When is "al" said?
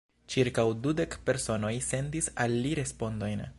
2.47-2.59